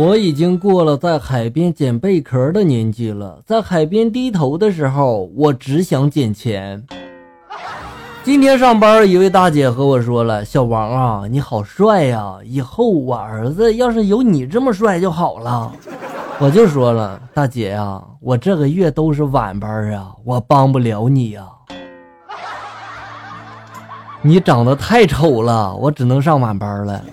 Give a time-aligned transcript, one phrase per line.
[0.00, 6.82] 我已经过了在海边捡贝壳的年纪了，在海边低头的时候，我只想捡钱。
[8.24, 12.36] 今天上班，一位大姐和我说了：“小王啊，你好帅呀！
[12.42, 15.70] 以后我儿子要是有你这么帅就好了。”
[16.40, 21.44] 我就说了：“大姐呀，我这个月都是晚班啊，我帮不了你呀。
[24.22, 27.04] 你长得太丑了，我只能上晚班了。”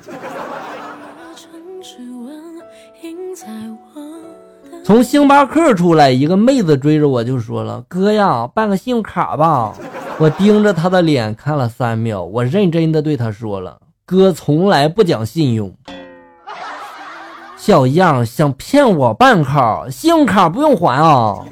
[4.87, 9.73] 从星巴克出来，一个妹子追着我就说了：“哥呀，办个信用卡吧。”
[10.17, 13.77] 我盯着她的脸看了三秒，我认真的对她说了
[14.07, 15.75] ：“哥从来不讲信用。”
[17.57, 21.43] 小样，想骗我办卡，信用卡不用还啊！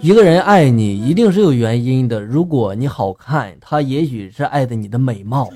[0.00, 2.22] 一个人爱你，一定是有原因的。
[2.22, 5.50] 如果你好看，他也许是爱的你的美貌。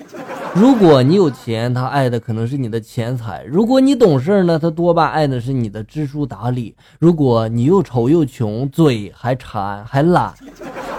[0.58, 10.32] 如果你有钱，他爱的可能是你的钱财；如果你懂事呢，他多半爱的是你的知书达理；如果你又丑又穷，嘴还馋还懒，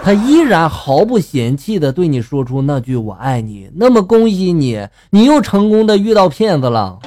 [0.00, 3.68] 他依然毫不嫌弃的对你说出那句“我爱你”。
[3.74, 7.00] 那么恭喜你，你又成功的遇到骗子了。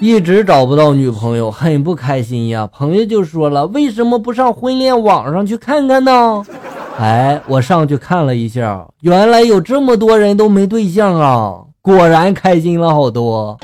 [0.00, 2.68] 一直找不到女朋友，很不开心呀。
[2.72, 6.42] 朋友就说了：“为什么不上婚恋网上去看看呢？”
[6.98, 11.60] 哎，我上去看了一下，原来有这么多人都没对象啊！
[11.82, 13.58] 果然开心了好多。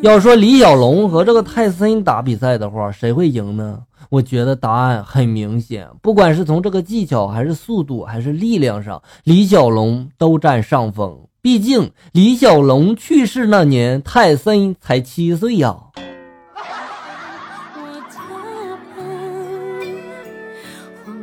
[0.00, 3.78] 要说李小龙和这个泰森打比赛的话，谁会赢呢？
[4.10, 11.18] 我觉得答案很明显，不管是从这个技巧，还是速度，还是力量上，李小龙都占上风。
[11.40, 15.76] 毕竟李小龙去世那年，泰森才七岁呀。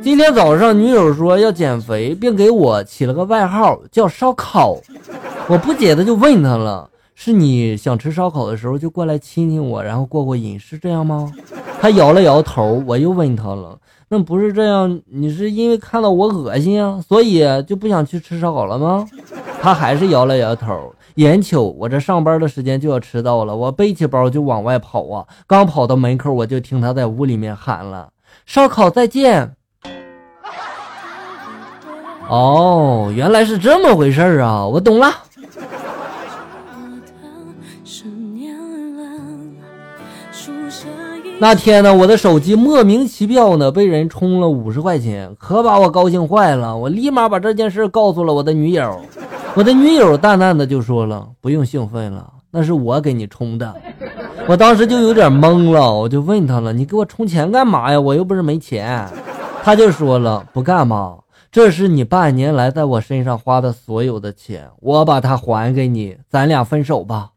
[0.02, 4.76] 今天早上，女友说要减肥，并给我起了个外号叫烧烤。
[5.46, 6.89] 我不解的就问他了
[7.22, 11.30] ：“是你想吃烧烤的时候就过来亲亲我，然后过过瘾，是这样吗？”
[11.78, 15.02] 他摇了摇头，我又问他了，那不是这样？
[15.04, 19.04] 你是因为看到我恶心啊，所以就不想去吃烧烤了吗？
[19.60, 20.94] 他还是摇了摇头。
[21.16, 25.26] 眼瞅我这上班的时间就要迟到了，我背起包就往外跑啊！
[25.46, 28.08] 刚跑到门口，我就听他在屋里面喊了
[28.46, 29.54] ：“烧烤再见。”
[32.30, 34.66] 哦，原来是这么回事啊！
[34.66, 35.12] 我懂了。
[41.38, 46.76] 那天呢，我的手机莫名其妙呢被人充了五十块钱，可把我高兴坏了。
[46.76, 49.00] 我立马把这件事告诉了我的女友，
[49.56, 53.74] 我的女友淡淡的就说了：“不用兴奋了，那是我给你充的。”
[54.46, 57.98] 我当时就有点懵了，我就问他了：“你给我充钱干嘛呀？
[57.98, 59.08] 我又不是没钱。”
[59.64, 61.18] 他就说了：“不干嘛，
[61.50, 67.30] 这是你半年来在我身上花的所有的钱，我把它还给你，咱俩分手吧。”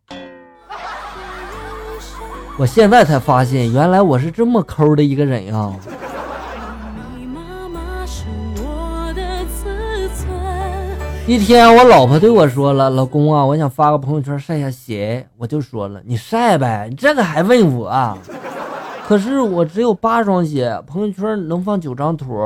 [2.57, 5.73] 我现在才发现，原来我是这么抠的一个人啊！
[11.25, 18.17] 一天，我老婆对我说了：“老公啊，我想发个朋友圈晒下鞋。”我就说了：“你晒呗，你这个还问我？
[19.07, 22.37] 可是我只有八双鞋，朋友圈能放九张图。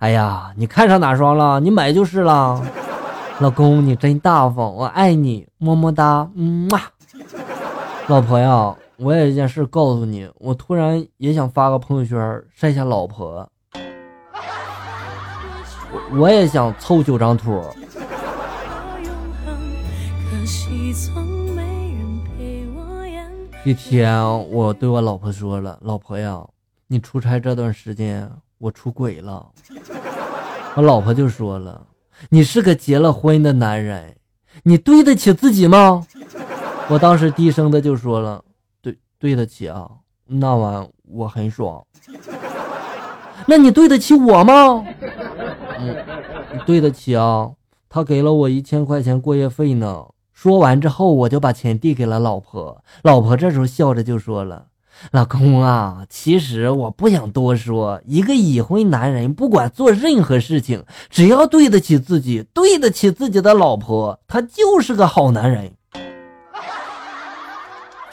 [0.00, 1.60] 哎呀，你看上哪双了？
[1.60, 2.60] 你买就是了。
[3.38, 6.80] 老公，你真大方，我爱你，么么哒，嗯嘛。
[8.08, 8.74] 老婆呀。
[8.96, 13.50] 我有一件事告诉你，我突然也想发个朋友圈晒下老婆，
[15.90, 17.60] 我我也想凑九张图。
[23.64, 24.16] 一天，
[24.48, 26.40] 我对我老婆说了：“老婆呀，
[26.86, 29.44] 你出差这段时间我出轨了。”
[30.76, 31.84] 我老婆就说了
[32.30, 34.14] ：“你是个结了婚的男人，
[34.62, 36.06] 你对得起自己吗？”
[36.88, 38.42] 我当时低声的就说了。
[38.80, 39.90] 对对得起啊，
[40.26, 41.82] 那晚我很爽。
[43.46, 44.84] 那你对得起我吗？
[45.78, 45.96] 嗯，
[46.66, 47.50] 对得起啊。
[47.88, 50.04] 他给了我一千块钱过夜费呢。
[50.32, 52.82] 说完之后，我就把钱递给了老婆。
[53.02, 54.66] 老婆这时候笑着就说了
[55.12, 58.02] ：“老公啊，其实我不想多说。
[58.04, 65.72] 一个已婚男人，不管做任何事情，只要对得起自己，对得起自己的老婆，他就是个好男人。”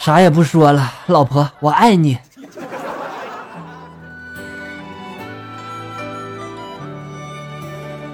[0.04, 2.18] 啥也不说了，老婆，我爱你。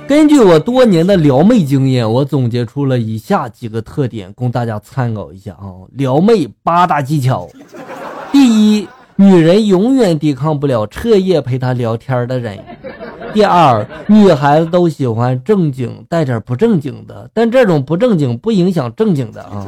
[0.06, 5.88] 根据我多年的撩妹经验，我总结出了以下几个特点，供大家参考一下啊。
[5.94, 7.48] 撩妹八大技巧：
[8.34, 8.86] 第一，
[9.16, 12.60] 女人永远抵抗不了彻夜陪她聊天的人。
[13.34, 19.66] 第二，女孩子都喜欢正经带点不正经的，但这种不正经不影响正经的啊，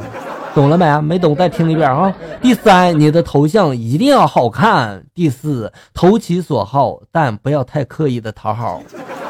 [0.54, 1.00] 懂了没？
[1.00, 2.12] 没懂再听一遍啊。
[2.40, 5.04] 第三，你的头像一定要好看。
[5.14, 8.82] 第四，投其所好，但不要太刻意的讨好。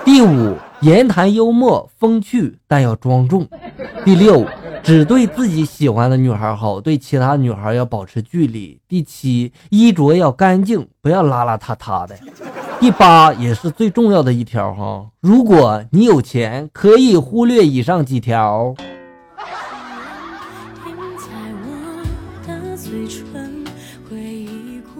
[0.04, 3.46] 第五，言谈幽默风趣，但要庄重。
[4.02, 4.46] 第六，
[4.82, 8.80] 只对自己喜欢的女孩好，对其他女孩要保持距离。
[8.88, 12.16] 第七，衣着要干净，不要邋邋遢遢的。
[12.80, 18.74] 第八也是最重要的一条哈，如果你有钱，可以忽略以上几条。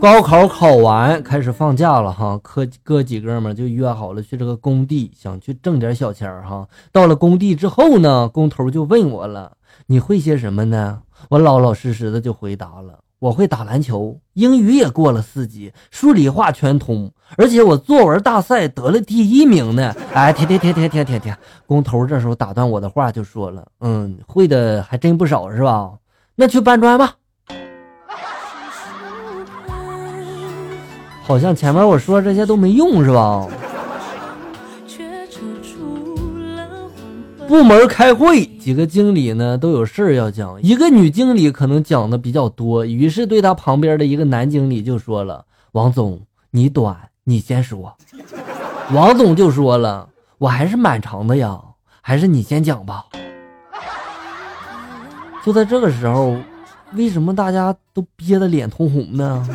[0.00, 6.66] 高考考完，开始放假了哈，哥哥几哥们就约好了去这个工地，想去挣点小钱哈。
[6.90, 9.52] 到了工地之后呢，工头就问我了
[9.88, 13.00] ：“你会些什么呢？”我老老实实的就回答了。
[13.18, 19.94] 我会打篮球，英语也过了四级，数理化全通，而且我作文大赛得了第一名呢！
[20.14, 21.36] 哎，停停停停停停停！
[21.66, 25.92] 工头这时候打断我的话，就说了：“嗯，会的还真不少，是吧？
[26.36, 27.16] 那去搬砖吧。”
[31.30, 33.46] 好像前面我说这些都没用，是吧？
[37.46, 40.60] 部门开会，几个经理呢都有事儿要讲。
[40.60, 47.96] 一个女经理可能讲的比较多，于是对她旁边的一个男经理就说了：“王总，你短，你先说。”
[48.92, 51.60] 王总就说了：“我还是蛮长的呀，
[52.00, 53.04] 还是你先讲吧。”
[55.46, 56.34] 就在这个时候，
[56.94, 59.48] 为什么大家都憋得脸通红呢？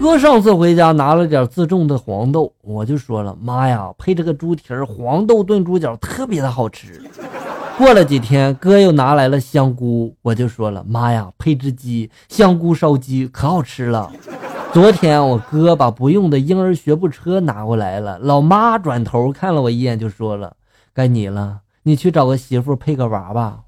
[0.00, 7.02] 哥上次回家拿了点自种的黄豆，我就说了：“妈呀，配这个猪蹄儿，黄豆炖猪脚特别的好吃。”
[7.76, 14.10] 过了几天，哥又拿来了香菇，我就说了：“妈呀，配只鸡，香菇烧鸡可好吃了。”
[14.72, 20.54] 昨天我哥把不用的婴儿学步车拿过来了，老妈转头看了我一眼，就说了
[20.94, 23.60] ：“该你了，你去找个媳妇配个娃吧。”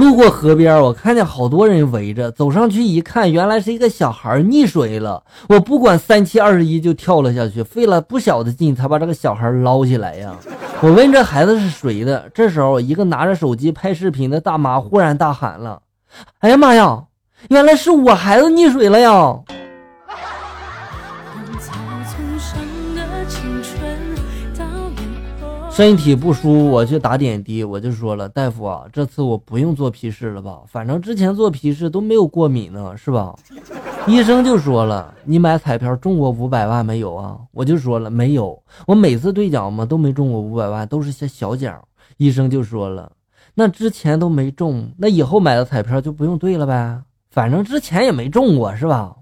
[0.00, 5.22] 路过河边，我看见好多人围着，走上去一看，原来是一个小孩溺水了。
[5.46, 10.34] 我不管三七二十一就跳了下去，费了不小的劲才把这个小孩捞起来呀。
[10.80, 15.82] 我问这孩子是谁的，这时候一个拿着手机拍视频的大妈忽然大喊了
[16.40, 17.04] ：“哎呀妈呀，
[17.50, 19.40] 原来是我孩子溺水了呀！”
[25.70, 30.58] 身体不舒服，我去打点滴，我就说了，大夫啊，这次我不用做皮试了吧？
[30.66, 33.34] 反正之前做皮试都没有过敏呢，是吧？
[34.06, 37.38] 医生就说了，你买彩票中过五百万没有啊？
[37.52, 41.82] 我就说了没有，我每次兑奖嘛都没中过五百万，都是些小奖。
[42.18, 43.12] 医生就说了，
[43.54, 47.00] 那之前都没中，那以后买的彩票就不用兑了呗？
[47.30, 49.16] 反正之前也没中过，是吧？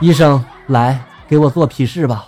[0.00, 2.27] 医生，来给我做皮试吧。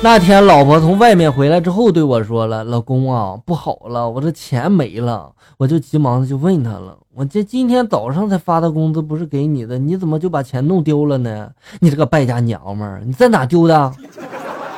[0.00, 11.50] 那天老婆从外面回来之后对我说了：“老公啊，不好了，我这钱没了。”我就急忙的就问他了：“我这今天早上才发的工资不是给你的，你怎么就把钱弄丢了呢？
[11.80, 13.92] 你这个败家娘们儿，你在哪丢的？”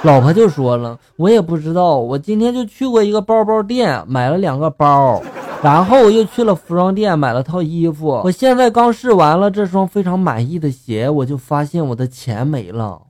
[0.05, 5.23] 老婆就说了：“我也不知道，我今天就去过一个包包店买了两个包，
[5.63, 8.21] 然后我又去了服装店买了套衣服。
[8.25, 13.01] 我现在刚试完了这双非常满意的鞋，我就发现我的钱没了。”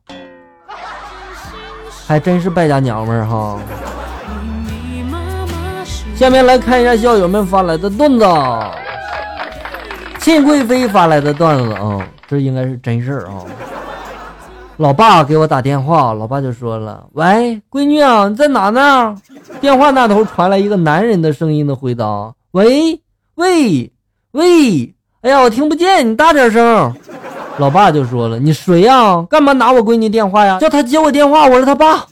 [2.06, 3.56] 还真是败家娘们儿哈！
[6.16, 8.26] 下面来看一下校友们发来的段子。
[10.18, 13.44] 庆贵妃发来的段子啊，这应该是真事儿啊。
[14.78, 19.14] 老爸给我打电话，老爸就说了：“喂，闺女啊，你在哪呢？”
[19.60, 23.00] 电话那头传来一个男人的声音的回答：“喂
[23.36, 23.92] 喂
[24.32, 26.92] 喂，哎呀，我听不见，你大点声。”
[27.58, 29.22] 老爸就说了：“你谁呀？
[29.30, 30.58] 干嘛拿我闺女电话呀？
[30.58, 32.06] 叫她接我电话，我是她爸。”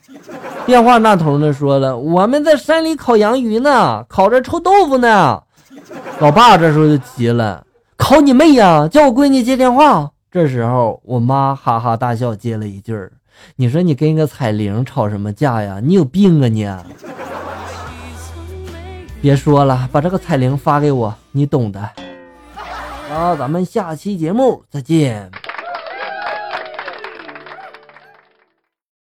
[0.64, 5.42] 电话那头呢说了：“我们在山里烤洋芋呢，烤着臭豆腐呢。”
[6.21, 7.64] 老爸这时候就急了
[7.97, 8.87] ：“烤你妹呀！
[8.87, 12.95] 叫我闺女接电话。”这时候我妈哈哈大笑接了一句
[13.57, 15.80] ：“你说你跟个彩铃吵什么架呀？
[15.83, 16.64] 你有病啊你！”
[19.21, 21.91] 别说了，把这个彩铃发给我，你懂的。
[23.09, 25.31] 好，咱们下期节目再见。